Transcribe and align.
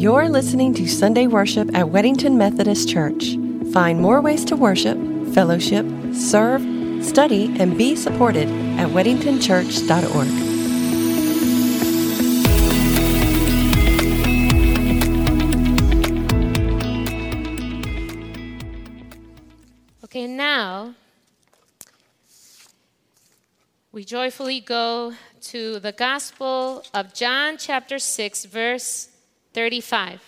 You're 0.00 0.30
listening 0.30 0.72
to 0.76 0.88
Sunday 0.88 1.26
worship 1.26 1.68
at 1.76 1.84
Weddington 1.84 2.36
Methodist 2.36 2.88
Church. 2.88 3.36
Find 3.70 4.00
more 4.00 4.22
ways 4.22 4.46
to 4.46 4.56
worship, 4.56 4.96
fellowship, 5.34 5.84
serve, 6.14 6.62
study, 7.04 7.54
and 7.60 7.76
be 7.76 7.94
supported 7.96 8.48
at 8.78 8.88
weddingtonchurch.org. 8.88 10.28
Okay, 20.04 20.26
now 20.26 20.94
we 23.92 24.02
joyfully 24.02 24.60
go 24.60 25.12
to 25.42 25.78
the 25.78 25.92
Gospel 25.92 26.84
of 26.94 27.12
John, 27.12 27.58
chapter 27.58 27.98
6, 27.98 28.46
verse 28.46 29.09
35. 29.52 30.20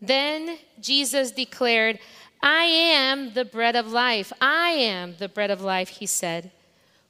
Then 0.00 0.58
Jesus 0.80 1.30
declared, 1.30 1.98
I 2.42 2.64
am 2.64 3.32
the 3.32 3.44
bread 3.44 3.76
of 3.76 3.90
life. 3.90 4.32
I 4.40 4.70
am 4.70 5.16
the 5.18 5.28
bread 5.28 5.50
of 5.50 5.60
life, 5.60 5.88
he 5.88 6.06
said. 6.06 6.50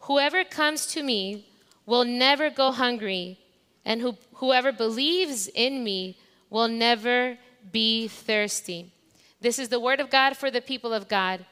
Whoever 0.00 0.44
comes 0.44 0.86
to 0.88 1.02
me 1.02 1.48
will 1.84 2.04
never 2.04 2.48
go 2.48 2.70
hungry, 2.72 3.38
and 3.84 4.00
who, 4.00 4.16
whoever 4.34 4.72
believes 4.72 5.48
in 5.48 5.82
me 5.82 6.16
will 6.48 6.68
never 6.68 7.38
be 7.72 8.08
thirsty. 8.08 8.92
This 9.40 9.58
is 9.58 9.68
the 9.68 9.80
word 9.80 10.00
of 10.00 10.10
God 10.10 10.36
for 10.36 10.50
the 10.50 10.60
people 10.60 10.92
of 10.92 11.08
God. 11.08 11.44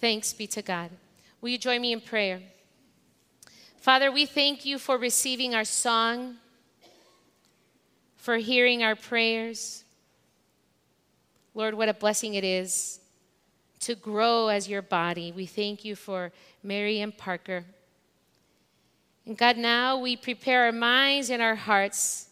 Thanks 0.00 0.32
be 0.32 0.46
to 0.48 0.62
God. 0.62 0.90
Will 1.40 1.50
you 1.50 1.58
join 1.58 1.80
me 1.80 1.92
in 1.92 2.00
prayer? 2.00 2.40
Father, 3.82 4.12
we 4.12 4.26
thank 4.26 4.64
you 4.64 4.78
for 4.78 4.96
receiving 4.96 5.56
our 5.56 5.64
song, 5.64 6.36
for 8.16 8.36
hearing 8.36 8.84
our 8.84 8.94
prayers. 8.94 9.82
Lord, 11.52 11.74
what 11.74 11.88
a 11.88 11.94
blessing 11.94 12.34
it 12.34 12.44
is 12.44 13.00
to 13.80 13.96
grow 13.96 14.46
as 14.46 14.68
your 14.68 14.82
body. 14.82 15.32
We 15.32 15.46
thank 15.46 15.84
you 15.84 15.96
for 15.96 16.30
Mary 16.62 17.00
and 17.00 17.18
Parker. 17.18 17.64
And 19.26 19.36
God, 19.36 19.56
now 19.56 19.98
we 19.98 20.14
prepare 20.14 20.66
our 20.66 20.72
minds 20.72 21.28
and 21.28 21.42
our 21.42 21.56
hearts, 21.56 22.28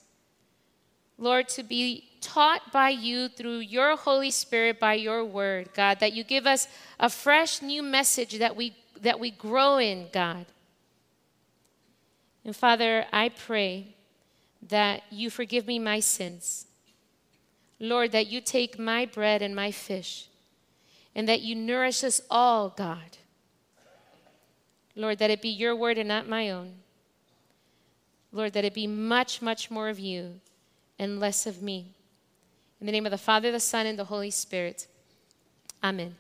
Lord, 1.19 1.49
to 1.49 1.65
be 1.65 2.11
taught 2.21 2.71
by 2.73 2.91
you 2.91 3.27
through 3.27 3.59
your 3.59 3.97
Holy 3.97 4.31
Spirit, 4.31 4.79
by 4.79 4.95
your 4.95 5.25
word, 5.25 5.71
God, 5.75 5.99
that 5.99 6.13
you 6.13 6.23
give 6.23 6.47
us 6.47 6.69
a 7.01 7.11
fresh 7.11 7.61
new 7.61 7.83
message 7.83 8.39
that 8.39 8.55
we, 8.55 8.77
that 9.01 9.19
we 9.19 9.33
grow 9.33 9.79
in, 9.79 10.07
God. 10.13 10.47
And 12.45 12.57
Father, 12.57 13.07
I 13.13 13.29
pray 13.29 13.95
that 14.69 15.03
you 15.11 15.31
forgive 15.31 15.67
me 15.67 15.79
my 15.79 16.01
sins. 16.01 16.67
Lord, 17.79 18.13
that 18.13 18.27
you 18.27 18.41
take 18.41 18.79
my 18.79 19.07
bread 19.07 19.41
and 19.41 19.57
my 19.57 19.71
fish, 19.71 20.29
and 21.15 21.29
that 21.29 21.41
you 21.41 21.55
nourish 21.55 22.05
us 22.05 22.21
all, 22.31 22.69
God. 22.69 23.19
Lord, 24.95 25.19
that 25.19 25.31
it 25.31 25.41
be 25.41 25.49
your 25.49 25.75
word 25.75 25.97
and 25.97 26.09
not 26.09 26.29
my 26.29 26.51
own. 26.51 26.75
Lord, 28.33 28.53
that 28.53 28.65
it 28.65 28.75
be 28.75 28.87
much, 28.87 29.41
much 29.41 29.71
more 29.71 29.89
of 29.89 29.99
you 29.99 30.41
and 30.99 31.19
less 31.19 31.47
of 31.47 31.63
me. 31.63 31.95
In 32.81 32.87
the 32.87 32.93
name 32.93 33.07
of 33.07 33.13
the 33.13 33.19
Father, 33.19 33.51
the 33.51 33.61
Son, 33.61 33.87
and 33.87 33.99
the 33.99 34.05
Holy 34.05 34.31
Spirit. 34.31 34.87
Amen. 35.83 36.17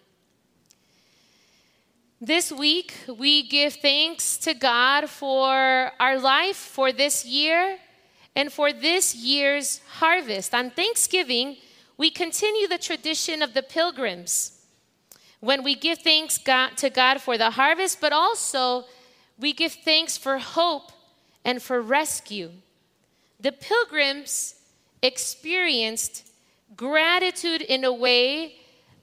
This 2.23 2.53
week, 2.53 2.93
we 3.09 3.49
give 3.49 3.77
thanks 3.77 4.37
to 4.39 4.53
God 4.53 5.09
for 5.09 5.91
our 5.99 6.19
life, 6.19 6.57
for 6.57 6.93
this 6.93 7.25
year, 7.25 7.79
and 8.37 8.53
for 8.53 8.75
this 8.75 9.15
year's 9.15 9.81
harvest. 9.89 10.55
On 10.55 10.71
Thanksgiving, 10.71 11.57
we 11.97 12.11
continue 12.11 12.69
the 12.69 12.77
tradition 12.77 13.41
of 13.41 13.55
the 13.55 13.63
pilgrims 13.63 14.61
when 15.41 15.65
we 15.65 15.75
give 15.75 16.01
thanks 16.01 16.37
God, 16.37 16.77
to 16.77 16.91
God 16.91 17.23
for 17.23 17.39
the 17.39 17.53
harvest, 17.53 18.03
but 18.03 18.13
also 18.13 18.85
we 19.39 19.55
give 19.55 19.73
thanks 19.73 20.19
for 20.19 20.37
hope 20.37 20.93
and 21.43 21.63
for 21.63 21.81
rescue. 21.81 22.51
The 23.41 23.53
pilgrims 23.53 24.57
experienced 25.03 26.29
gratitude 26.77 27.63
in 27.63 27.83
a 27.83 27.95
way 27.95 28.57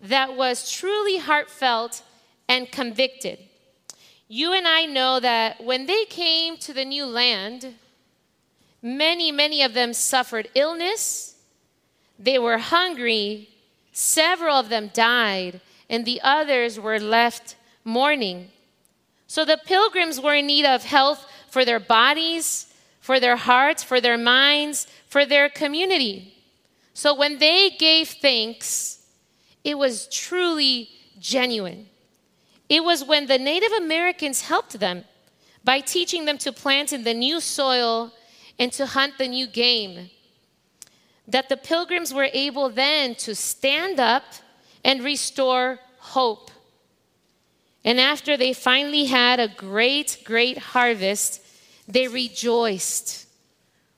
that 0.04 0.36
was 0.36 0.72
truly 0.72 1.18
heartfelt 1.18 2.04
and 2.48 2.72
convicted. 2.72 3.40
You 4.28 4.54
and 4.54 4.68
I 4.68 4.86
know 4.86 5.20
that 5.20 5.64
when 5.64 5.86
they 5.86 6.06
came 6.06 6.58
to 6.58 6.74
the 6.74 6.86
new 6.86 7.06
land, 7.06 7.76
many, 8.82 9.32
many 9.32 9.62
of 9.62 9.74
them 9.74 9.94
suffered 9.94 10.50
illness, 10.54 11.36
they 12.20 12.38
were 12.38 12.58
hungry, 12.58 13.50
several 13.92 14.56
of 14.56 14.70
them 14.70 14.92
died, 14.94 15.62
and 15.90 16.06
the 16.06 16.20
others 16.22 16.80
were 16.80 17.00
left 17.00 17.56
mourning. 17.84 18.50
So 19.28 19.46
the 19.46 19.60
pilgrims 19.66 20.20
were 20.20 20.36
in 20.36 20.48
need 20.48 20.66
of 20.66 20.84
health 20.84 21.26
for 21.50 21.64
their 21.64 21.80
bodies, 21.80 22.74
for 23.00 23.20
their 23.20 23.38
hearts, 23.38 23.84
for 23.84 24.02
their 24.02 24.18
minds, 24.18 24.88
for 25.08 25.26
their 25.26 25.48
community. 25.50 26.34
So 26.94 27.14
when 27.14 27.38
they 27.38 27.70
gave 27.70 28.10
thanks, 28.10 29.06
it 29.64 29.78
was 29.78 30.08
truly 30.08 30.90
genuine. 31.20 31.88
It 32.70 32.84
was 32.84 33.04
when 33.04 33.28
the 33.28 33.38
Native 33.38 33.72
Americans 33.72 34.42
helped 34.42 34.80
them 34.80 35.06
by 35.64 35.80
teaching 35.80 36.26
them 36.26 36.38
to 36.40 36.52
plant 36.52 36.94
in 36.94 37.04
the 37.04 37.14
new 37.14 37.40
soil 37.40 38.14
and 38.60 38.72
to 38.74 38.86
hunt 38.86 39.18
the 39.18 39.28
new 39.28 39.48
game 39.48 40.10
that 41.28 41.50
the 41.50 41.58
pilgrims 41.58 42.14
were 42.14 42.30
able 42.34 42.70
then 42.70 43.16
to 43.16 43.36
stand 43.36 44.00
up 44.00 44.24
and 44.84 45.04
restore 45.04 45.80
hope. 46.00 46.52
And 47.84 48.00
after 48.00 48.38
they 48.38 48.54
finally 48.54 49.06
had 49.06 49.40
a 49.40 49.48
great, 49.48 50.22
great 50.24 50.58
harvest, 50.58 51.42
they 51.88 52.08
rejoiced 52.08 53.28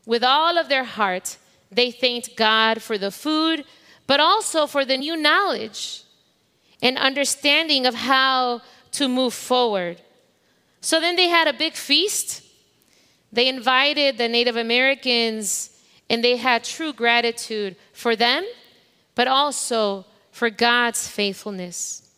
with 0.05 0.23
all 0.23 0.57
of 0.57 0.69
their 0.69 0.83
heart 0.83 1.37
they 1.71 1.91
thanked 1.91 2.35
God 2.35 2.81
for 2.81 2.97
the 2.97 3.11
food, 3.11 3.63
but 4.07 4.19
also 4.19 4.65
for 4.65 4.85
the 4.85 4.97
new 4.97 5.15
knowledge 5.15 6.03
and 6.81 6.97
understanding 6.97 7.85
of 7.85 7.95
how 7.95 8.61
to 8.91 9.07
move 9.07 9.33
forward. 9.33 10.01
So 10.81 10.99
then 10.99 11.15
they 11.15 11.27
had 11.27 11.47
a 11.47 11.53
big 11.53 11.73
feast. 11.73 12.41
They 13.31 13.47
invited 13.47 14.17
the 14.17 14.27
Native 14.27 14.55
Americans 14.55 15.69
and 16.09 16.23
they 16.23 16.37
had 16.37 16.63
true 16.63 16.93
gratitude 16.93 17.75
for 17.93 18.15
them, 18.15 18.45
but 19.15 19.27
also 19.27 20.05
for 20.31 20.49
God's 20.49 21.07
faithfulness. 21.07 22.09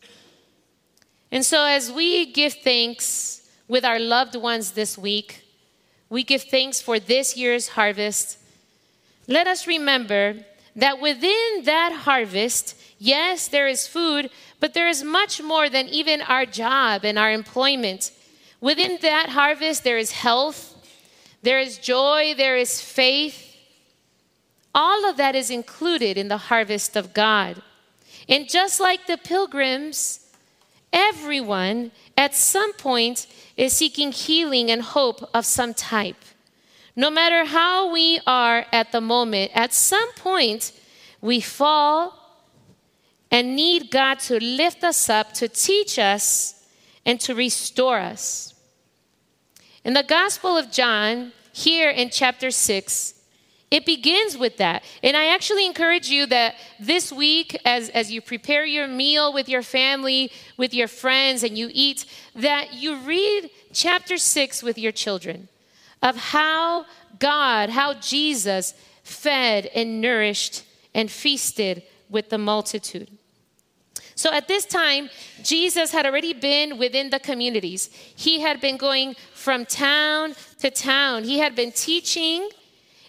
And 1.30 1.44
so, 1.44 1.64
as 1.64 1.90
we 1.90 2.30
give 2.30 2.54
thanks 2.54 3.48
with 3.66 3.84
our 3.84 3.98
loved 3.98 4.36
ones 4.36 4.72
this 4.72 4.98
week, 4.98 5.44
we 6.08 6.22
give 6.22 6.42
thanks 6.42 6.80
for 6.80 6.98
this 6.98 7.36
year's 7.36 7.68
harvest 7.68 8.38
let 9.26 9.46
us 9.46 9.66
remember 9.66 10.36
that 10.74 11.00
within 11.00 11.62
that 11.64 11.92
harvest, 12.04 12.76
yes, 12.98 13.48
there 13.48 13.68
is 13.68 13.86
food, 13.86 14.30
but 14.62 14.74
there 14.74 14.86
is 14.86 15.02
much 15.02 15.42
more 15.42 15.68
than 15.68 15.88
even 15.88 16.22
our 16.22 16.46
job 16.46 17.04
and 17.04 17.18
our 17.18 17.32
employment. 17.32 18.12
Within 18.60 18.96
that 19.02 19.30
harvest, 19.30 19.82
there 19.82 19.98
is 19.98 20.12
health, 20.12 20.76
there 21.42 21.58
is 21.58 21.78
joy, 21.78 22.32
there 22.36 22.56
is 22.56 22.80
faith. 22.80 23.56
All 24.72 25.04
of 25.10 25.16
that 25.16 25.34
is 25.34 25.50
included 25.50 26.16
in 26.16 26.28
the 26.28 26.36
harvest 26.36 26.94
of 26.94 27.12
God. 27.12 27.60
And 28.28 28.48
just 28.48 28.78
like 28.78 29.08
the 29.08 29.18
pilgrims, 29.18 30.28
everyone 30.92 31.90
at 32.16 32.32
some 32.32 32.72
point 32.74 33.26
is 33.56 33.72
seeking 33.72 34.12
healing 34.12 34.70
and 34.70 34.80
hope 34.80 35.28
of 35.34 35.44
some 35.44 35.74
type. 35.74 36.22
No 36.94 37.10
matter 37.10 37.46
how 37.46 37.92
we 37.92 38.20
are 38.28 38.64
at 38.72 38.92
the 38.92 39.00
moment, 39.00 39.50
at 39.56 39.72
some 39.72 40.12
point 40.12 40.70
we 41.20 41.40
fall 41.40 42.21
and 43.32 43.56
need 43.56 43.90
God 43.90 44.20
to 44.20 44.38
lift 44.38 44.84
us 44.84 45.08
up, 45.08 45.32
to 45.32 45.48
teach 45.48 45.98
us, 45.98 46.62
and 47.06 47.18
to 47.20 47.34
restore 47.34 47.98
us. 47.98 48.54
In 49.84 49.94
the 49.94 50.04
Gospel 50.04 50.56
of 50.56 50.70
John, 50.70 51.32
here 51.52 51.90
in 51.90 52.10
chapter 52.10 52.50
6, 52.50 53.14
it 53.70 53.86
begins 53.86 54.36
with 54.36 54.58
that. 54.58 54.84
And 55.02 55.16
I 55.16 55.28
actually 55.28 55.64
encourage 55.64 56.10
you 56.10 56.26
that 56.26 56.56
this 56.78 57.10
week, 57.10 57.58
as, 57.64 57.88
as 57.88 58.12
you 58.12 58.20
prepare 58.20 58.66
your 58.66 58.86
meal 58.86 59.32
with 59.32 59.48
your 59.48 59.62
family, 59.62 60.30
with 60.58 60.74
your 60.74 60.88
friends, 60.88 61.42
and 61.42 61.56
you 61.56 61.70
eat, 61.72 62.04
that 62.36 62.74
you 62.74 62.96
read 62.98 63.48
chapter 63.72 64.18
6 64.18 64.62
with 64.62 64.76
your 64.76 64.92
children 64.92 65.48
of 66.02 66.16
how 66.16 66.84
God, 67.18 67.70
how 67.70 67.94
Jesus 67.94 68.74
fed 69.02 69.66
and 69.74 70.02
nourished 70.02 70.64
and 70.94 71.10
feasted 71.10 71.82
with 72.10 72.28
the 72.28 72.38
multitude. 72.38 73.08
So 74.14 74.32
at 74.32 74.48
this 74.48 74.64
time, 74.64 75.10
Jesus 75.42 75.92
had 75.92 76.06
already 76.06 76.32
been 76.32 76.78
within 76.78 77.10
the 77.10 77.18
communities. 77.18 77.90
He 78.16 78.40
had 78.40 78.60
been 78.60 78.76
going 78.76 79.16
from 79.34 79.64
town 79.66 80.34
to 80.60 80.70
town. 80.70 81.24
He 81.24 81.38
had 81.38 81.54
been 81.54 81.72
teaching 81.72 82.48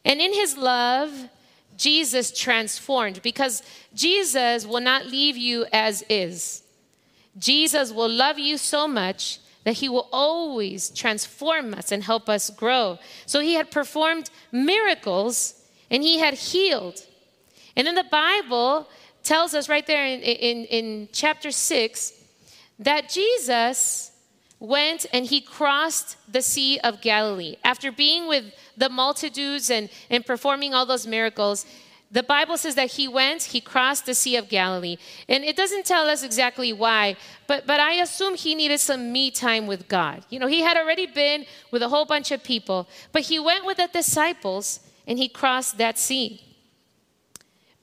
And 0.06 0.20
in 0.22 0.34
his 0.34 0.58
love, 0.58 1.30
Jesus 1.78 2.32
transformed 2.38 3.22
because 3.22 3.64
Jesus 3.94 4.66
will 4.66 4.82
not 4.82 5.06
leave 5.06 5.38
you 5.38 5.66
as 5.72 6.04
is. 6.10 6.64
Jesus 7.38 7.92
will 7.92 8.10
love 8.10 8.38
you 8.38 8.58
so 8.58 8.88
much 8.88 9.40
that 9.64 9.76
he 9.76 9.90
will 9.90 10.10
always 10.12 10.90
transform 10.90 11.74
us 11.74 11.92
and 11.92 12.04
help 12.04 12.28
us 12.28 12.50
grow. 12.50 13.00
So 13.26 13.40
he 13.40 13.54
had 13.54 13.72
performed 13.72 14.30
miracles 14.52 15.56
and 15.90 16.04
he 16.04 16.20
had 16.20 16.34
healed. 16.34 17.06
And 17.76 17.88
in 17.88 17.96
the 17.96 18.04
Bible 18.04 18.88
tells 19.24 19.54
us 19.54 19.70
right 19.70 19.88
there 19.88 20.06
in, 20.06 20.20
in, 20.22 20.66
in 20.66 21.10
chapter 21.12 21.52
6 21.52 22.14
that 22.80 23.10
Jesus 23.10 24.12
went 24.60 25.06
and 25.12 25.26
he 25.26 25.42
crossed 25.42 26.18
the 26.32 26.42
Sea 26.42 26.80
of 26.80 27.02
Galilee. 27.02 27.56
After 27.64 27.92
being 27.92 28.28
with 28.28 28.46
the 28.78 28.90
multitudes 28.90 29.70
and, 29.70 29.90
and 30.10 30.26
performing 30.26 30.74
all 30.74 30.86
those 30.86 31.06
miracles, 31.06 31.66
the 32.12 32.24
Bible 32.24 32.58
says 32.58 32.76
that 32.76 32.92
he 32.92 33.08
went, 33.08 33.44
he 33.44 33.60
crossed 33.60 34.06
the 34.06 34.14
Sea 34.14 34.36
of 34.38 34.48
Galilee. 34.48 34.98
And 35.28 35.44
it 35.44 35.58
doesn't 35.58 35.86
tell 35.86 36.08
us 36.08 36.24
exactly 36.24 36.72
why, 36.72 37.16
but, 37.48 37.66
but 37.66 37.80
I 37.80 37.94
assume 37.96 38.36
he 38.36 38.56
needed 38.56 38.80
some 38.80 39.12
me 39.12 39.32
time 39.32 39.66
with 39.68 39.88
God. 39.88 40.24
You 40.30 40.40
know, 40.40 40.48
he 40.48 40.62
had 40.62 40.78
already 40.78 41.08
been 41.08 41.46
with 41.72 41.82
a 41.82 41.90
whole 41.90 42.06
bunch 42.06 42.32
of 42.32 42.44
people, 42.44 42.88
but 43.12 43.24
he 43.24 43.40
went 43.40 43.66
with 43.66 43.78
the 43.78 43.90
disciples 43.92 44.80
and 45.08 45.18
he 45.18 45.28
crossed 45.28 45.78
that 45.80 45.98
sea. 45.98 46.42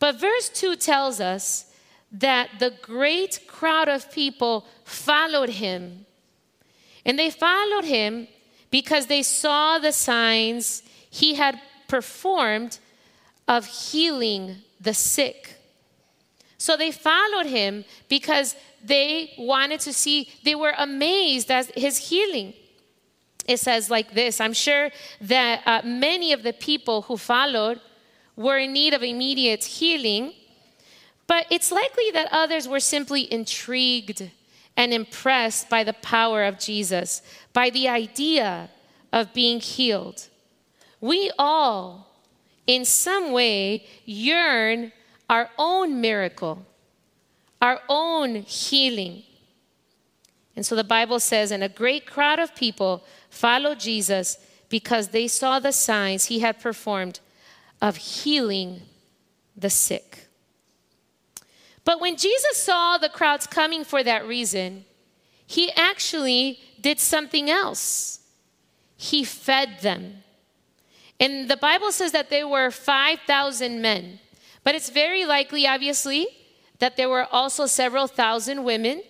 But 0.00 0.19
verse 0.19 0.49
2 0.49 0.76
tells 0.76 1.20
us 1.20 1.67
that 2.11 2.58
the 2.58 2.75
great 2.82 3.41
crowd 3.47 3.88
of 3.88 4.11
people 4.11 4.67
followed 4.82 5.50
him. 5.50 6.06
And 7.05 7.19
they 7.19 7.31
followed 7.31 7.85
him 7.85 8.26
because 8.70 9.06
they 9.06 9.23
saw 9.23 9.79
the 9.79 9.93
signs 9.93 10.82
he 11.08 11.35
had 11.35 11.61
performed 11.87 12.79
of 13.47 13.67
healing 13.67 14.56
the 14.81 14.94
sick. 14.94 15.56
So 16.56 16.76
they 16.76 16.91
followed 16.91 17.47
him 17.47 17.85
because 18.08 18.56
they 18.82 19.32
wanted 19.38 19.81
to 19.81 19.93
see, 19.93 20.31
they 20.44 20.55
were 20.55 20.75
amazed 20.76 21.50
at 21.50 21.67
his 21.76 21.99
healing. 21.99 22.55
It 23.47 23.58
says 23.58 23.91
like 23.91 24.14
this 24.14 24.41
I'm 24.41 24.52
sure 24.52 24.91
that 25.23 25.62
uh, 25.67 25.82
many 25.85 26.32
of 26.32 26.43
the 26.43 26.52
people 26.52 27.02
who 27.02 27.17
followed 27.17 27.81
were 28.36 28.58
in 28.58 28.72
need 28.72 28.94
of 28.94 29.02
immediate 29.02 29.64
healing, 29.64 30.32
but 31.26 31.46
it's 31.50 31.70
likely 31.70 32.10
that 32.12 32.28
others 32.32 32.66
were 32.66 32.80
simply 32.80 33.32
intrigued 33.32 34.30
and 34.76 34.92
impressed 34.92 35.68
by 35.68 35.84
the 35.84 35.92
power 35.92 36.44
of 36.44 36.58
Jesus, 36.58 37.22
by 37.52 37.70
the 37.70 37.88
idea 37.88 38.70
of 39.12 39.32
being 39.32 39.60
healed. 39.60 40.28
We 41.00 41.30
all 41.38 42.08
in 42.66 42.84
some 42.84 43.32
way 43.32 43.84
yearn 44.04 44.92
our 45.28 45.50
own 45.58 46.00
miracle, 46.00 46.64
our 47.60 47.80
own 47.88 48.36
healing. 48.36 49.22
And 50.56 50.64
so 50.64 50.74
the 50.74 50.84
Bible 50.84 51.20
says, 51.20 51.50
and 51.50 51.62
a 51.62 51.68
great 51.68 52.06
crowd 52.06 52.38
of 52.38 52.54
people 52.54 53.04
followed 53.28 53.80
Jesus 53.80 54.38
because 54.68 55.08
they 55.08 55.28
saw 55.28 55.58
the 55.58 55.72
signs 55.72 56.26
he 56.26 56.40
had 56.40 56.60
performed 56.60 57.20
of 57.80 57.96
healing 57.96 58.82
the 59.56 59.70
sick. 59.70 60.28
But 61.84 62.00
when 62.00 62.16
Jesus 62.16 62.62
saw 62.62 62.98
the 62.98 63.08
crowds 63.08 63.46
coming 63.46 63.84
for 63.84 64.02
that 64.02 64.26
reason, 64.26 64.84
he 65.46 65.72
actually 65.72 66.60
did 66.80 67.00
something 67.00 67.50
else. 67.50 68.20
He 68.96 69.24
fed 69.24 69.80
them. 69.80 70.22
And 71.18 71.48
the 71.50 71.56
Bible 71.56 71.92
says 71.92 72.12
that 72.12 72.30
there 72.30 72.48
were 72.48 72.70
5,000 72.70 73.80
men. 73.82 74.20
But 74.62 74.74
it's 74.74 74.90
very 74.90 75.24
likely, 75.24 75.66
obviously, 75.66 76.26
that 76.78 76.96
there 76.96 77.08
were 77.08 77.26
also 77.32 77.66
several 77.66 78.06
thousand 78.06 78.64
women 78.64 79.02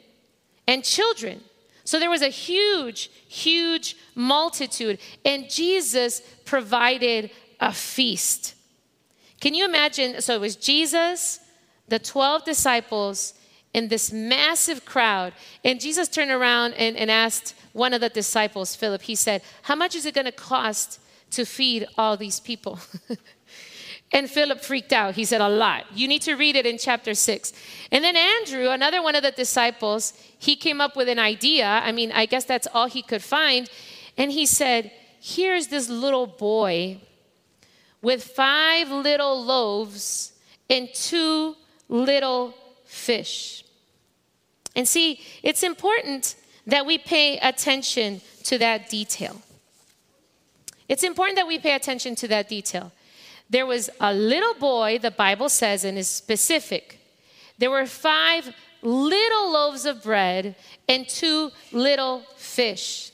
and 0.67 0.85
children. 0.85 1.41
So 1.85 1.99
there 1.99 2.11
was 2.11 2.23
a 2.23 2.29
huge, 2.29 3.11
huge 3.29 3.97
multitude. 4.15 4.99
And 5.25 5.51
Jesus 5.51 6.23
provided 6.45 7.31
a 7.59 7.73
feast. 7.73 8.55
Can 9.41 9.55
you 9.55 9.65
imagine? 9.65 10.21
So 10.21 10.35
it 10.35 10.41
was 10.41 10.55
Jesus, 10.55 11.41
the 11.89 11.99
12 11.99 12.45
disciples, 12.45 13.35
and 13.75 13.89
this 13.89 14.13
massive 14.13 14.85
crowd. 14.85 15.33
And 15.65 15.81
Jesus 15.81 16.09
turned 16.09 16.31
around 16.31 16.75
and, 16.75 16.97
and 16.97 17.11
asked 17.11 17.55
one 17.73 17.95
of 17.95 18.01
the 18.01 18.09
disciples, 18.09 18.75
Philip, 18.75 19.03
he 19.03 19.15
said, 19.15 19.43
How 19.63 19.75
much 19.75 19.95
is 19.95 20.05
it 20.05 20.15
going 20.15 20.27
to 20.27 20.33
cost 20.33 21.01
to 21.33 21.45
feed 21.45 21.87
all 21.97 22.17
these 22.17 22.41
people? 22.41 22.81
and 24.13 24.29
Philip 24.29 24.61
freaked 24.61 24.93
out. 24.93 25.15
He 25.15 25.25
said, 25.25 25.41
A 25.41 25.49
lot. 25.49 25.85
You 25.95 26.09
need 26.09 26.23
to 26.23 26.35
read 26.35 26.57
it 26.57 26.67
in 26.67 26.79
chapter 26.79 27.15
six. 27.15 27.53
And 27.93 28.05
then 28.05 28.17
Andrew, 28.17 28.69
another 28.71 29.03
one 29.03 29.15
of 29.15 29.23
the 29.23 29.31
disciples, 29.31 30.13
he 30.39 30.57
came 30.57 30.81
up 30.81 30.97
with 30.97 31.09
an 31.09 31.19
idea. 31.19 31.67
I 31.67 31.93
mean, 31.93 32.13
I 32.13 32.27
guess 32.27 32.45
that's 32.45 32.67
all 32.75 32.87
he 32.87 33.03
could 33.03 33.23
find. 33.23 33.71
And 34.19 34.33
he 34.33 34.47
said, 34.47 34.91
Here's 35.21 35.69
this 35.69 35.89
little 35.89 36.27
boy 36.27 37.01
with 38.03 38.25
five 38.25 38.91
little 38.91 39.45
loaves 39.45 40.33
and 40.69 40.89
two 40.95 41.57
little 41.89 42.55
fish. 42.85 43.65
And 44.75 44.87
see, 44.87 45.21
it's 45.43 45.63
important 45.63 46.37
that 46.67 46.87
we 46.87 46.99
pay 46.99 47.39
attention 47.39 48.21
to 48.45 48.59
that 48.59 48.89
detail. 48.89 49.43
It's 50.89 51.05
important 51.05 51.37
that 51.37 51.47
we 51.47 51.59
pay 51.59 51.75
attention 51.75 52.15
to 52.17 52.29
that 52.29 52.49
detail. 52.49 52.93
There 53.49 53.67
was 53.67 53.91
a 54.01 54.15
little 54.15 54.55
boy, 54.55 54.99
the 54.99 55.11
Bible 55.11 55.49
says, 55.49 55.85
and 55.85 55.99
is 55.99 56.09
specific. 56.09 57.01
There 57.59 57.71
were 57.71 57.87
five 57.87 58.55
little 58.83 59.53
loaves 59.53 59.85
of 59.85 60.03
bread 60.03 60.55
and 60.89 61.09
two 61.09 61.51
little 61.73 62.23
fish. 62.37 63.10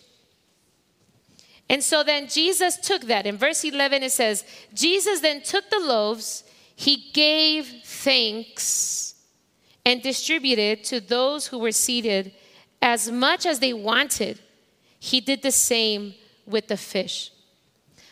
And 1.68 1.82
so 1.82 2.02
then 2.02 2.28
Jesus 2.28 2.76
took 2.76 3.02
that. 3.02 3.26
In 3.26 3.36
verse 3.36 3.64
11, 3.64 4.02
it 4.02 4.12
says, 4.12 4.44
Jesus 4.72 5.20
then 5.20 5.42
took 5.42 5.68
the 5.68 5.80
loaves, 5.80 6.44
he 6.76 7.10
gave 7.12 7.66
thanks, 7.84 9.14
and 9.84 10.02
distributed 10.02 10.84
to 10.84 11.00
those 11.00 11.48
who 11.48 11.58
were 11.58 11.72
seated 11.72 12.32
as 12.82 13.10
much 13.10 13.46
as 13.46 13.58
they 13.58 13.72
wanted. 13.72 14.40
He 14.98 15.20
did 15.20 15.42
the 15.42 15.52
same 15.52 16.14
with 16.46 16.68
the 16.68 16.76
fish. 16.76 17.30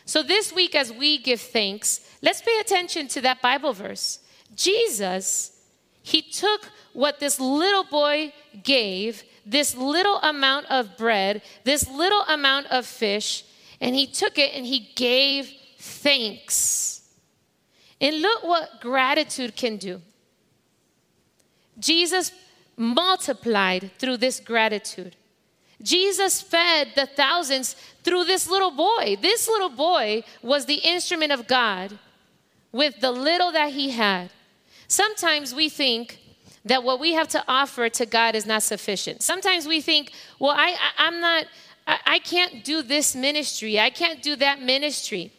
So, 0.05 0.21
this 0.21 0.53
week, 0.53 0.75
as 0.75 0.91
we 0.93 1.17
give 1.17 1.41
thanks, 1.41 2.01
let's 2.21 2.41
pay 2.41 2.59
attention 2.59 3.07
to 3.09 3.21
that 3.21 3.41
Bible 3.41 3.73
verse. 3.73 4.19
Jesus, 4.55 5.59
he 6.03 6.21
took 6.21 6.69
what 6.93 7.19
this 7.19 7.39
little 7.39 7.83
boy 7.83 8.31
gave, 8.63 9.23
this 9.45 9.75
little 9.75 10.17
amount 10.17 10.65
of 10.71 10.97
bread, 10.97 11.41
this 11.63 11.87
little 11.89 12.21
amount 12.21 12.67
of 12.67 12.85
fish, 12.85 13.43
and 13.79 13.95
he 13.95 14.07
took 14.07 14.37
it 14.37 14.53
and 14.55 14.65
he 14.65 14.91
gave 14.95 15.51
thanks. 15.77 17.01
And 18.01 18.21
look 18.21 18.43
what 18.43 18.81
gratitude 18.81 19.55
can 19.55 19.77
do. 19.77 20.01
Jesus 21.77 22.31
multiplied 22.77 23.91
through 23.97 24.17
this 24.17 24.39
gratitude. 24.39 25.15
Jesus 25.81 26.41
fed 26.41 26.89
the 26.95 27.05
thousands 27.05 27.75
through 28.03 28.23
this 28.23 28.49
little 28.49 28.71
boy. 28.71 29.17
This 29.21 29.47
little 29.47 29.69
boy 29.69 30.23
was 30.41 30.65
the 30.65 30.75
instrument 30.75 31.31
of 31.31 31.47
God 31.47 31.99
with 32.71 32.99
the 33.01 33.11
little 33.11 33.51
that 33.51 33.73
he 33.73 33.91
had. 33.91 34.31
Sometimes 34.87 35.53
we 35.53 35.69
think 35.69 36.19
that 36.65 36.83
what 36.83 36.99
we 36.99 37.13
have 37.13 37.27
to 37.29 37.43
offer 37.47 37.89
to 37.89 38.05
God 38.05 38.35
is 38.35 38.45
not 38.45 38.63
sufficient. 38.63 39.21
Sometimes 39.21 39.67
we 39.67 39.81
think, 39.81 40.11
well, 40.39 40.51
I, 40.51 40.75
I, 40.97 41.07
am 41.07 41.21
not, 41.21 41.45
I, 41.85 41.99
I 42.05 42.19
can't 42.19 42.63
do 42.63 42.81
this 42.81 43.15
ministry, 43.15 43.79
I 43.79 43.91
can't 43.91 44.21
do 44.21 44.35
that 44.37 44.61
ministry. 44.61 45.31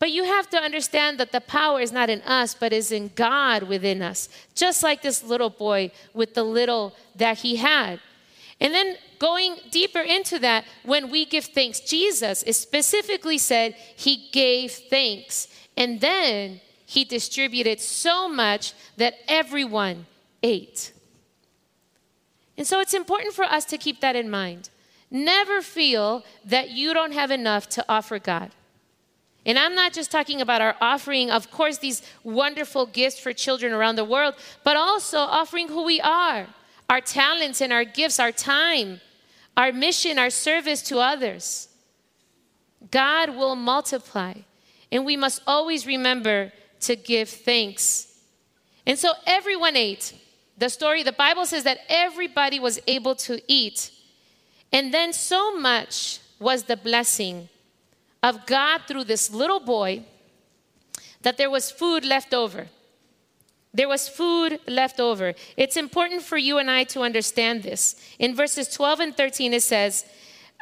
But 0.00 0.10
you 0.10 0.24
have 0.24 0.50
to 0.50 0.58
understand 0.58 1.18
that 1.18 1.32
the 1.32 1.40
power 1.40 1.80
is 1.80 1.92
not 1.92 2.10
in 2.10 2.20
us, 2.22 2.54
but 2.54 2.72
is 2.72 2.90
in 2.90 3.12
God 3.14 3.62
within 3.62 4.02
us. 4.02 4.28
Just 4.54 4.82
like 4.82 5.02
this 5.02 5.22
little 5.22 5.50
boy 5.50 5.92
with 6.12 6.34
the 6.34 6.42
little 6.42 6.94
that 7.14 7.38
he 7.38 7.56
had. 7.56 8.00
And 8.60 8.74
then 8.74 8.96
going 9.18 9.56
deeper 9.70 10.00
into 10.00 10.38
that, 10.40 10.64
when 10.84 11.10
we 11.10 11.24
give 11.24 11.46
thanks, 11.46 11.80
Jesus 11.80 12.42
is 12.42 12.56
specifically 12.56 13.38
said 13.38 13.74
he 13.96 14.28
gave 14.32 14.72
thanks. 14.72 15.48
And 15.76 16.00
then 16.00 16.60
he 16.86 17.04
distributed 17.04 17.80
so 17.80 18.28
much 18.28 18.74
that 18.96 19.14
everyone 19.28 20.06
ate. 20.44 20.92
And 22.56 22.66
so 22.66 22.78
it's 22.78 22.94
important 22.94 23.34
for 23.34 23.44
us 23.44 23.64
to 23.64 23.78
keep 23.78 24.00
that 24.00 24.14
in 24.14 24.30
mind. 24.30 24.70
Never 25.10 25.60
feel 25.60 26.24
that 26.44 26.70
you 26.70 26.94
don't 26.94 27.12
have 27.12 27.32
enough 27.32 27.68
to 27.70 27.84
offer 27.88 28.20
God. 28.20 28.52
And 29.46 29.58
I'm 29.58 29.74
not 29.74 29.92
just 29.92 30.10
talking 30.10 30.40
about 30.40 30.62
our 30.62 30.76
offering, 30.80 31.30
of 31.30 31.50
course, 31.50 31.78
these 31.78 32.02
wonderful 32.22 32.86
gifts 32.86 33.18
for 33.18 33.32
children 33.32 33.72
around 33.72 33.96
the 33.96 34.04
world, 34.04 34.34
but 34.62 34.76
also 34.76 35.18
offering 35.18 35.68
who 35.68 35.84
we 35.84 36.00
are 36.00 36.46
our 36.90 37.00
talents 37.00 37.62
and 37.62 37.72
our 37.72 37.84
gifts, 37.84 38.20
our 38.20 38.30
time, 38.30 39.00
our 39.56 39.72
mission, 39.72 40.18
our 40.18 40.28
service 40.28 40.82
to 40.82 40.98
others. 40.98 41.68
God 42.90 43.30
will 43.30 43.56
multiply. 43.56 44.34
And 44.92 45.06
we 45.06 45.16
must 45.16 45.40
always 45.46 45.86
remember 45.86 46.52
to 46.80 46.94
give 46.94 47.30
thanks. 47.30 48.14
And 48.86 48.98
so 48.98 49.12
everyone 49.26 49.76
ate. 49.76 50.12
The 50.56 50.68
story, 50.68 51.02
the 51.02 51.12
Bible 51.12 51.46
says 51.46 51.64
that 51.64 51.78
everybody 51.88 52.60
was 52.60 52.80
able 52.86 53.14
to 53.16 53.40
eat. 53.48 53.90
And 54.72 54.94
then 54.94 55.12
so 55.12 55.58
much 55.58 56.20
was 56.38 56.64
the 56.64 56.76
blessing 56.76 57.48
of 58.22 58.46
God 58.46 58.82
through 58.86 59.04
this 59.04 59.30
little 59.30 59.60
boy 59.60 60.04
that 61.22 61.36
there 61.36 61.50
was 61.50 61.70
food 61.70 62.04
left 62.04 62.32
over. 62.32 62.68
There 63.72 63.88
was 63.88 64.08
food 64.08 64.60
left 64.68 65.00
over. 65.00 65.34
It's 65.56 65.76
important 65.76 66.22
for 66.22 66.38
you 66.38 66.58
and 66.58 66.70
I 66.70 66.84
to 66.84 67.00
understand 67.00 67.64
this. 67.64 67.96
In 68.18 68.34
verses 68.34 68.68
12 68.68 69.00
and 69.00 69.16
13, 69.16 69.52
it 69.52 69.62
says, 69.62 70.04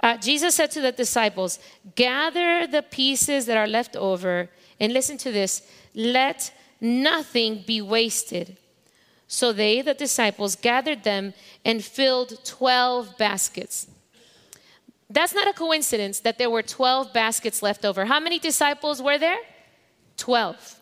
uh, 0.03 0.17
Jesus 0.17 0.55
said 0.55 0.71
to 0.73 0.81
the 0.81 0.93
disciples, 0.93 1.59
Gather 1.95 2.67
the 2.67 2.83
pieces 2.83 3.47
that 3.47 3.57
are 3.57 3.69
left 3.69 3.97
over, 3.97 4.49
and 4.81 4.93
listen 4.93 5.17
to 5.19 5.31
this 5.31 5.63
let 5.95 6.53
nothing 6.81 7.63
be 7.67 7.81
wasted. 7.83 8.57
So 9.33 9.53
they, 9.55 9.81
the 9.81 9.95
disciples, 9.95 10.57
gathered 10.57 11.05
them 11.05 11.33
and 11.65 11.83
filled 11.83 12.45
12 12.45 13.17
baskets. 13.17 13.87
That's 15.09 15.33
not 15.33 15.49
a 15.49 15.55
coincidence 15.55 16.21
that 16.21 16.37
there 16.37 16.51
were 16.51 16.63
12 16.63 17.15
baskets 17.15 17.63
left 17.63 17.87
over. 17.87 18.05
How 18.05 18.21
many 18.21 18.39
disciples 18.39 19.01
were 19.01 19.17
there? 19.17 19.39
12 20.19 20.81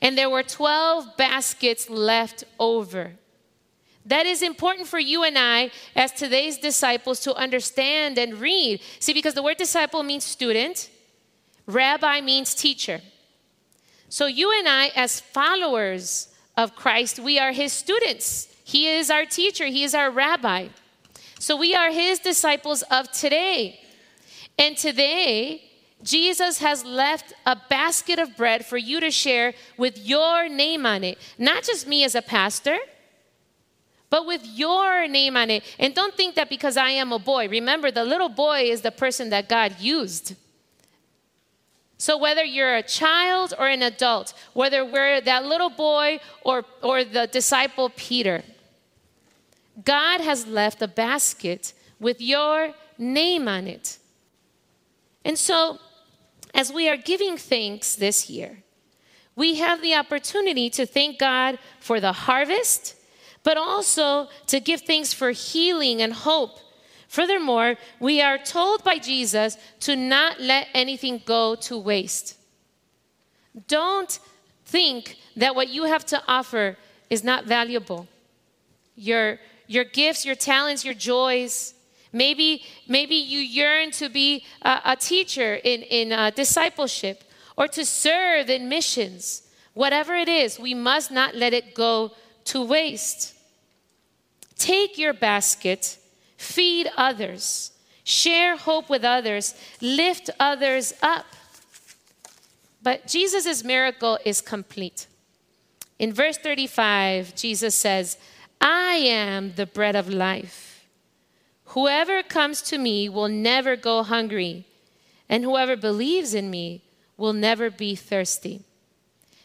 and 0.00 0.16
there 0.16 0.30
were 0.30 0.42
12 0.42 1.16
baskets 1.16 1.90
left 1.90 2.44
over. 2.58 3.12
That 4.06 4.24
is 4.24 4.40
important 4.40 4.88
for 4.88 4.98
you 4.98 5.24
and 5.24 5.38
I, 5.38 5.70
as 5.94 6.12
today's 6.12 6.56
disciples, 6.56 7.20
to 7.20 7.34
understand 7.34 8.16
and 8.18 8.40
read. 8.40 8.80
See, 8.98 9.12
because 9.12 9.34
the 9.34 9.42
word 9.42 9.58
disciple 9.58 10.02
means 10.02 10.24
student, 10.24 10.88
rabbi 11.66 12.22
means 12.22 12.54
teacher. 12.54 13.02
So, 14.08 14.26
you 14.26 14.50
and 14.58 14.66
I, 14.66 14.88
as 14.96 15.20
followers 15.20 16.29
of 16.62 16.76
Christ, 16.76 17.18
we 17.18 17.38
are 17.38 17.52
his 17.52 17.72
students. 17.72 18.48
He 18.64 18.86
is 18.86 19.10
our 19.10 19.24
teacher, 19.24 19.66
he 19.66 19.82
is 19.82 19.94
our 19.94 20.10
rabbi. 20.10 20.68
So, 21.38 21.56
we 21.56 21.74
are 21.74 21.90
his 21.90 22.18
disciples 22.18 22.82
of 22.90 23.10
today. 23.10 23.80
And 24.58 24.76
today, 24.76 25.62
Jesus 26.02 26.58
has 26.58 26.84
left 26.84 27.32
a 27.46 27.56
basket 27.68 28.18
of 28.18 28.36
bread 28.36 28.64
for 28.64 28.76
you 28.76 29.00
to 29.00 29.10
share 29.10 29.54
with 29.78 29.98
your 29.98 30.48
name 30.48 30.84
on 30.84 31.02
it. 31.02 31.16
Not 31.38 31.64
just 31.64 31.86
me 31.86 32.04
as 32.04 32.14
a 32.14 32.22
pastor, 32.22 32.76
but 34.10 34.26
with 34.26 34.44
your 34.44 35.08
name 35.08 35.36
on 35.36 35.48
it. 35.50 35.62
And 35.78 35.94
don't 35.94 36.14
think 36.14 36.34
that 36.34 36.50
because 36.50 36.76
I 36.76 36.90
am 36.90 37.12
a 37.12 37.18
boy. 37.18 37.48
Remember, 37.48 37.90
the 37.90 38.04
little 38.04 38.28
boy 38.28 38.62
is 38.64 38.82
the 38.82 38.90
person 38.90 39.30
that 39.30 39.48
God 39.48 39.80
used. 39.80 40.34
So 42.00 42.16
whether 42.16 42.42
you're 42.42 42.76
a 42.76 42.82
child 42.82 43.52
or 43.58 43.68
an 43.68 43.82
adult, 43.82 44.32
whether 44.54 44.86
we're 44.86 45.20
that 45.20 45.44
little 45.44 45.68
boy 45.68 46.20
or, 46.40 46.64
or 46.82 47.04
the 47.04 47.26
disciple 47.26 47.90
Peter, 47.94 48.42
God 49.84 50.22
has 50.22 50.46
left 50.46 50.80
a 50.80 50.88
basket 50.88 51.74
with 52.00 52.18
your 52.22 52.72
name 52.96 53.48
on 53.48 53.66
it. 53.66 53.98
And 55.26 55.38
so 55.38 55.78
as 56.54 56.72
we 56.72 56.88
are 56.88 56.96
giving 56.96 57.36
thanks 57.36 57.96
this 57.96 58.30
year, 58.30 58.62
we 59.36 59.56
have 59.56 59.82
the 59.82 59.94
opportunity 59.94 60.70
to 60.70 60.86
thank 60.86 61.18
God 61.18 61.58
for 61.80 62.00
the 62.00 62.12
harvest, 62.12 62.96
but 63.42 63.58
also 63.58 64.28
to 64.46 64.58
give 64.58 64.80
thanks 64.80 65.12
for 65.12 65.32
healing 65.32 66.00
and 66.00 66.14
hope. 66.14 66.60
Furthermore, 67.10 67.74
we 67.98 68.22
are 68.22 68.38
told 68.38 68.84
by 68.84 68.96
Jesus 68.98 69.58
to 69.80 69.96
not 69.96 70.40
let 70.40 70.68
anything 70.72 71.20
go 71.24 71.56
to 71.56 71.76
waste. 71.76 72.38
Don't 73.66 74.20
think 74.64 75.16
that 75.34 75.56
what 75.56 75.68
you 75.68 75.84
have 75.84 76.06
to 76.06 76.22
offer 76.28 76.76
is 77.10 77.24
not 77.24 77.46
valuable. 77.46 78.06
Your, 78.94 79.40
your 79.66 79.82
gifts, 79.82 80.24
your 80.24 80.36
talents, 80.36 80.84
your 80.84 80.94
joys, 80.94 81.74
Maybe, 82.12 82.64
maybe 82.88 83.14
you 83.14 83.38
yearn 83.38 83.92
to 83.92 84.08
be 84.08 84.44
a, 84.62 84.80
a 84.84 84.96
teacher 84.96 85.54
in, 85.54 85.82
in 85.82 86.12
uh, 86.12 86.30
discipleship 86.30 87.22
or 87.56 87.68
to 87.68 87.84
serve 87.84 88.50
in 88.50 88.68
missions. 88.68 89.42
Whatever 89.74 90.14
it 90.14 90.28
is, 90.28 90.58
we 90.58 90.74
must 90.74 91.12
not 91.12 91.36
let 91.36 91.52
it 91.52 91.72
go 91.74 92.12
to 92.46 92.64
waste. 92.64 93.34
Take 94.56 94.98
your 94.98 95.12
basket, 95.12 95.98
feed 96.40 96.90
others, 96.96 97.70
share 98.02 98.56
hope 98.56 98.88
with 98.88 99.04
others, 99.04 99.54
lift 99.82 100.30
others 100.40 100.94
up. 101.02 101.26
But 102.82 103.06
Jesus' 103.06 103.62
miracle 103.62 104.18
is 104.24 104.40
complete. 104.40 105.06
In 105.98 106.14
verse 106.14 106.38
35, 106.38 107.34
Jesus 107.36 107.74
says, 107.74 108.16
I 108.58 108.94
am 108.94 109.52
the 109.56 109.66
bread 109.66 109.94
of 109.94 110.08
life. 110.08 110.86
Whoever 111.66 112.22
comes 112.22 112.62
to 112.62 112.78
me 112.78 113.10
will 113.10 113.28
never 113.28 113.76
go 113.76 114.02
hungry, 114.02 114.64
and 115.28 115.44
whoever 115.44 115.76
believes 115.76 116.32
in 116.32 116.50
me 116.50 116.82
will 117.18 117.34
never 117.34 117.68
be 117.70 117.94
thirsty. 117.94 118.62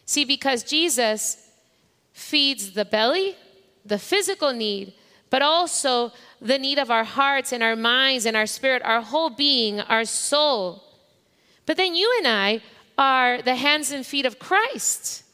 See, 0.05 0.23
because 0.23 0.63
Jesus 0.63 1.49
feeds 2.13 2.71
the 2.71 2.85
belly, 2.85 3.35
the 3.85 3.99
physical 3.99 4.53
need, 4.53 4.93
but 5.35 5.41
also 5.41 6.13
the 6.39 6.57
need 6.57 6.79
of 6.79 6.89
our 6.89 7.03
hearts 7.03 7.51
and 7.51 7.61
our 7.61 7.75
minds 7.75 8.25
and 8.25 8.37
our 8.37 8.45
spirit, 8.45 8.81
our 8.85 9.01
whole 9.01 9.29
being, 9.29 9.81
our 9.81 10.05
soul. 10.05 10.81
But 11.65 11.75
then 11.75 11.93
you 11.93 12.09
and 12.19 12.25
I 12.25 12.61
are 12.97 13.41
the 13.41 13.55
hands 13.55 13.91
and 13.91 14.05
feet 14.05 14.25
of 14.25 14.39
Christ. 14.39 15.25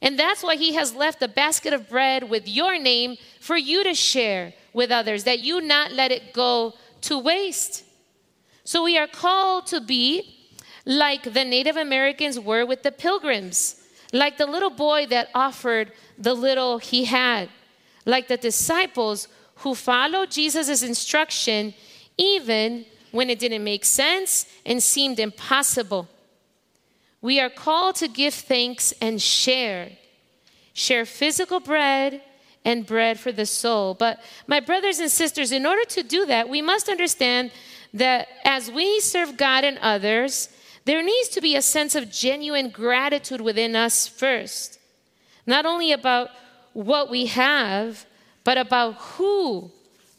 And 0.00 0.18
that's 0.18 0.42
why 0.42 0.56
he 0.56 0.72
has 0.72 0.94
left 0.94 1.20
a 1.20 1.28
basket 1.28 1.74
of 1.74 1.86
bread 1.86 2.30
with 2.30 2.48
your 2.48 2.78
name 2.78 3.18
for 3.38 3.58
you 3.58 3.84
to 3.84 3.92
share 3.92 4.54
with 4.72 4.90
others, 4.90 5.24
that 5.24 5.40
you 5.40 5.60
not 5.60 5.92
let 5.92 6.12
it 6.12 6.32
go 6.32 6.72
to 7.02 7.18
waste. 7.18 7.84
So 8.64 8.84
we 8.84 8.96
are 8.96 9.06
called 9.06 9.66
to 9.66 9.82
be 9.82 10.34
like 10.86 11.34
the 11.34 11.44
Native 11.44 11.76
Americans 11.76 12.40
were 12.40 12.64
with 12.64 12.84
the 12.84 12.90
pilgrims, 12.90 13.82
like 14.14 14.38
the 14.38 14.46
little 14.46 14.70
boy 14.70 15.04
that 15.08 15.28
offered 15.34 15.92
the 16.16 16.32
little 16.32 16.78
he 16.78 17.04
had, 17.04 17.50
like 18.06 18.28
the 18.28 18.38
disciples 18.38 19.28
who 19.56 19.74
followed 19.74 20.30
Jesus' 20.30 20.82
instruction 20.82 21.74
even 22.16 22.86
when 23.10 23.28
it 23.28 23.38
didn't 23.38 23.64
make 23.64 23.84
sense 23.84 24.46
and 24.64 24.82
seemed 24.82 25.18
impossible. 25.18 26.08
We 27.20 27.40
are 27.40 27.50
called 27.50 27.96
to 27.96 28.08
give 28.08 28.34
thanks 28.34 28.92
and 29.00 29.20
share. 29.20 29.90
Share 30.72 31.04
physical 31.04 31.60
bread 31.60 32.22
and 32.64 32.86
bread 32.86 33.18
for 33.18 33.32
the 33.32 33.46
soul. 33.46 33.94
But, 33.94 34.20
my 34.46 34.60
brothers 34.60 34.98
and 34.98 35.10
sisters, 35.10 35.52
in 35.52 35.66
order 35.66 35.84
to 35.84 36.02
do 36.02 36.26
that, 36.26 36.48
we 36.48 36.60
must 36.62 36.88
understand 36.88 37.52
that 37.94 38.28
as 38.44 38.70
we 38.70 39.00
serve 39.00 39.36
God 39.36 39.64
and 39.64 39.78
others, 39.78 40.48
there 40.84 41.02
needs 41.02 41.28
to 41.30 41.40
be 41.40 41.56
a 41.56 41.62
sense 41.62 41.94
of 41.94 42.10
genuine 42.10 42.70
gratitude 42.70 43.40
within 43.40 43.74
us 43.74 44.06
first. 44.06 44.78
Not 45.46 45.64
only 45.64 45.92
about 45.92 46.30
what 46.76 47.08
we 47.08 47.24
have, 47.24 48.04
but 48.44 48.58
about 48.58 48.96
who 49.16 49.70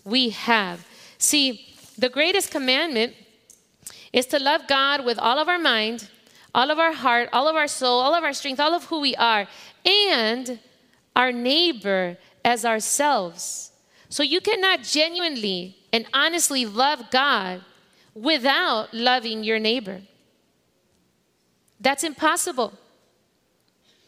we 0.04 0.30
have. 0.30 0.88
See, 1.20 1.76
the 2.00 2.10
greatest 2.10 2.50
commandment 2.50 3.14
is 4.12 4.26
to 4.28 4.40
love 4.40 4.68
God 4.68 5.06
with 5.06 5.20
all 5.20 5.38
of 5.38 5.48
our 5.48 5.60
mind, 5.60 6.10
all 6.56 6.72
of 6.72 6.80
our 6.80 6.94
heart, 6.94 7.30
all 7.32 7.48
of 7.48 7.56
our 7.56 7.68
soul, 7.68 8.00
all 8.00 8.16
of 8.16 8.24
our 8.24 8.34
strength, 8.34 8.60
all 8.60 8.74
of 8.74 8.86
who 8.86 9.00
we 9.02 9.16
are, 9.18 9.48
and 9.86 10.60
our 11.16 11.32
neighbor 11.32 12.18
as 12.44 12.66
ourselves. 12.66 13.72
So 14.10 14.24
you 14.24 14.42
cannot 14.42 14.82
genuinely 14.82 15.78
and 15.94 16.08
honestly 16.12 16.66
love 16.66 17.12
God 17.12 17.62
without 18.16 18.96
loving 18.96 19.44
your 19.44 19.60
neighbor. 19.60 20.02
That's 21.80 22.04
impossible. 22.04 22.74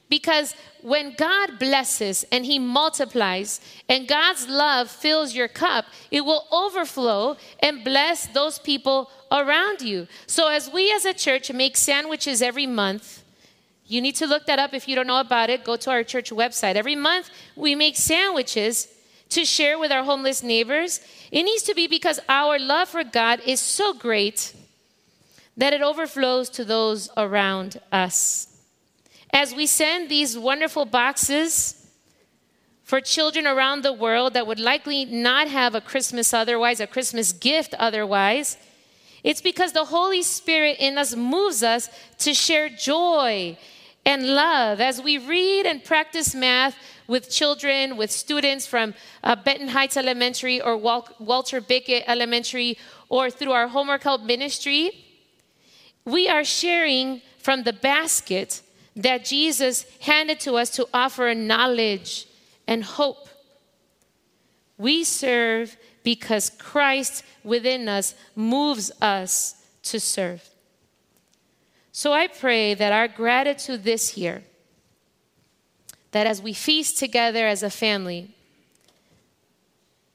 Because 0.10 0.56
when 0.82 1.14
God 1.16 1.60
blesses 1.60 2.26
and 2.32 2.46
He 2.46 2.58
multiplies 2.58 3.62
and 3.88 4.08
God's 4.08 4.48
love 4.48 4.90
fills 4.90 5.36
your 5.36 5.48
cup, 5.48 5.86
it 6.10 6.22
will 6.22 6.48
overflow 6.52 7.38
and 7.60 7.84
bless 7.84 8.26
those 8.28 8.58
people 8.58 9.12
around 9.32 9.82
you. 9.82 10.08
So, 10.26 10.48
as 10.48 10.72
we 10.72 10.92
as 10.92 11.06
a 11.06 11.14
church 11.14 11.52
make 11.52 11.78
sandwiches 11.78 12.42
every 12.42 12.66
month, 12.66 13.24
you 13.86 14.02
need 14.02 14.16
to 14.16 14.28
look 14.28 14.46
that 14.48 14.60
up 14.60 14.74
if 14.74 14.88
you 14.88 14.96
don't 14.96 15.08
know 15.08 15.20
about 15.20 15.50
it. 15.50 15.64
Go 15.64 15.76
to 15.76 15.92
our 15.92 16.04
church 16.04 16.32
website. 16.32 16.76
Every 16.76 16.96
month, 16.96 17.30
we 17.56 17.76
make 17.76 17.96
sandwiches 17.96 18.88
to 19.30 19.46
share 19.46 19.78
with 19.78 19.92
our 19.92 20.04
homeless 20.04 20.42
neighbors. 20.42 21.02
It 21.32 21.44
needs 21.44 21.64
to 21.64 21.76
be 21.76 21.88
because 21.88 22.20
our 22.28 22.58
love 22.58 22.90
for 22.90 23.04
God 23.04 23.42
is 23.46 23.60
so 23.60 23.94
great 23.94 24.54
that 25.58 25.74
it 25.74 25.82
overflows 25.82 26.50
to 26.52 26.66
those 26.66 27.10
around 27.18 27.80
us. 27.92 28.59
As 29.32 29.54
we 29.54 29.68
send 29.68 30.10
these 30.10 30.38
wonderful 30.38 30.86
boxes 30.86 31.76
for 32.84 33.00
children 33.00 33.46
around 33.46 33.84
the 33.84 33.94
world 33.94 34.34
that 34.34 34.48
would 34.48 34.60
likely 34.60 35.06
not 35.06 35.48
have 35.48 35.76
a 35.76 35.82
Christmas 35.82 36.34
otherwise, 36.34 36.80
a 36.80 36.88
Christmas 36.88 37.32
gift 37.32 37.74
otherwise, 37.76 38.58
It's 39.24 39.42
because 39.42 39.74
the 39.74 39.86
Holy 39.86 40.22
Spirit 40.22 40.78
in 40.80 40.98
us 40.98 41.16
moves 41.16 41.64
us 41.64 41.90
to 42.20 42.34
share 42.34 42.70
joy 42.70 43.58
and 44.06 44.28
love 44.28 44.80
as 44.80 45.02
we 45.02 45.18
read 45.18 45.66
and 45.66 45.84
practice 45.84 46.34
math 46.34 46.76
with 47.08 47.30
children, 47.30 47.98
with 47.98 48.12
students 48.12 48.66
from 48.66 48.94
uh, 49.24 49.36
Benton 49.36 49.70
Heights 49.70 49.98
Elementary 49.98 50.62
or 50.62 50.78
Wal- 50.78 51.10
Walter 51.20 51.60
Bickett 51.60 52.04
Elementary, 52.08 52.78
or 53.10 53.30
through 53.30 53.52
our 53.52 53.68
homework 53.68 54.04
help 54.04 54.22
ministry. 54.22 55.06
We 56.06 56.30
are 56.30 56.44
sharing 56.44 57.22
from 57.40 57.64
the 57.64 57.74
basket 57.74 58.62
that 59.00 59.24
Jesus 59.24 59.86
handed 60.02 60.42
to 60.42 60.56
us 60.56 60.70
to 60.72 60.86
offer 60.94 61.34
knowledge 61.34 62.28
and 62.68 62.84
hope. 62.84 63.30
We 64.78 65.06
serve 65.06 65.78
because 66.04 66.50
Christ 66.50 67.24
within 67.42 67.88
us 67.88 68.14
moves 68.36 68.92
us 69.02 69.56
to 69.84 70.02
serve. 70.02 70.48
So 71.94 72.12
I 72.12 72.28
pray 72.28 72.74
that 72.74 72.92
our 72.92 73.08
gratitude 73.08 73.86
this 73.86 74.18
year, 74.18 74.44
that 76.12 76.28
as 76.28 76.42
we 76.42 76.52
feast 76.52 76.98
together 76.98 77.48
as 77.48 77.64
a 77.64 77.70
family, 77.70 78.36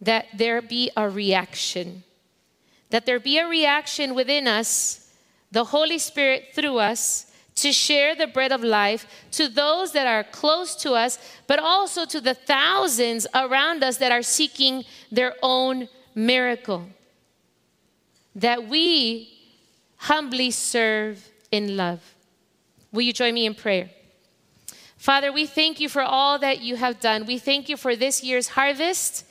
that 0.02 0.26
there 0.36 0.60
be 0.60 0.90
a 0.94 1.08
reaction, 1.08 2.02
that 2.90 3.06
there 3.06 3.20
be 3.20 3.38
a 3.38 3.48
reaction 3.48 4.14
within 4.14 4.46
us, 4.46 5.10
the 5.50 5.64
Holy 5.64 5.98
Spirit 5.98 6.48
through 6.54 6.76
us, 6.76 7.30
to 7.56 7.72
share 7.72 8.16
the 8.16 8.26
bread 8.26 8.52
of 8.52 8.64
life 8.64 9.06
to 9.32 9.48
those 9.48 9.92
that 9.92 10.06
are 10.06 10.24
close 10.24 10.74
to 10.76 10.92
us, 10.92 11.18
but 11.46 11.58
also 11.58 12.04
to 12.04 12.20
the 12.20 12.34
thousands 12.34 13.26
around 13.34 13.84
us 13.84 13.98
that 13.98 14.10
are 14.10 14.22
seeking 14.22 14.84
their 15.10 15.34
own 15.42 15.88
miracle. 16.14 16.86
That 18.34 18.68
we 18.68 19.32
humbly 19.96 20.50
serve 20.50 21.30
in 21.52 21.76
love. 21.76 22.14
Will 22.92 23.02
you 23.02 23.12
join 23.12 23.34
me 23.34 23.46
in 23.46 23.54
prayer? 23.54 23.90
Father, 24.96 25.32
we 25.32 25.46
thank 25.46 25.80
you 25.80 25.88
for 25.88 26.02
all 26.02 26.38
that 26.38 26.60
you 26.60 26.76
have 26.76 26.98
done. 26.98 27.26
We 27.26 27.38
thank 27.38 27.68
you 27.68 27.76
for 27.76 27.94
this 27.94 28.24
year's 28.24 28.48
harvest. 28.48 29.26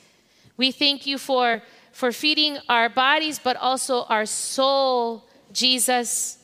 We 0.56 0.72
thank 0.72 1.06
you 1.06 1.18
for, 1.18 1.64
for 1.92 2.12
feeding 2.12 2.60
our 2.70 2.90
bodies, 2.90 3.40
but 3.40 3.58
also 3.58 4.04
our 4.04 4.26
soul, 4.26 5.26
Jesus. 5.52 6.38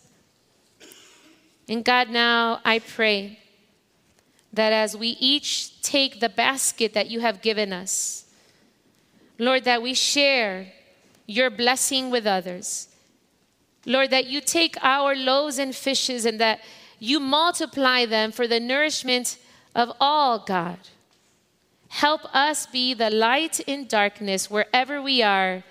And 1.69 1.85
God, 1.85 2.09
now 2.09 2.61
I 2.65 2.79
pray 2.79 3.38
that 4.51 4.73
as 4.73 4.97
we 4.97 5.09
each 5.19 5.81
take 5.83 6.19
the 6.19 6.27
basket 6.27 6.95
that 6.95 7.11
you 7.11 7.19
have 7.19 7.43
given 7.43 7.71
us, 7.71 8.25
Lord, 9.38 9.65
that 9.65 9.83
we 9.83 9.93
share 9.93 10.73
your 11.27 11.51
blessing 11.51 12.09
with 12.09 12.25
others. 12.25 12.88
Lord, 13.85 14.09
that 14.09 14.25
you 14.25 14.41
take 14.41 14.75
our 14.81 15.15
loaves 15.15 15.59
and 15.59 15.75
fishes 15.75 16.25
and 16.25 16.39
that 16.39 16.59
you 16.97 17.19
multiply 17.19 18.05
them 18.05 18.31
for 18.31 18.47
the 18.47 18.59
nourishment 18.59 19.38
of 19.75 19.91
all, 19.99 20.39
God. 20.39 20.79
Help 21.89 22.21
us 22.35 22.65
be 22.65 22.95
the 22.95 23.11
light 23.11 23.59
in 23.61 23.88
darkness 23.88 24.49
wherever 24.49 25.01
we 25.01 25.21
are, 25.21 25.63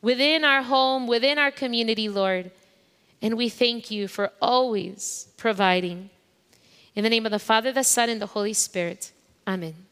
within 0.00 0.42
our 0.44 0.62
home, 0.62 1.06
within 1.06 1.38
our 1.38 1.50
community, 1.50 2.08
Lord. 2.08 2.50
And 3.24 3.38
we 3.38 3.48
thank 3.48 3.90
you 3.90 4.06
for 4.06 4.32
always 4.42 5.28
providing. 5.38 6.10
In 6.94 7.04
the 7.04 7.08
name 7.08 7.24
of 7.24 7.32
the 7.32 7.38
Father, 7.38 7.72
the 7.72 7.82
Son, 7.82 8.10
and 8.10 8.20
the 8.20 8.26
Holy 8.26 8.52
Spirit. 8.52 9.12
Amen. 9.48 9.83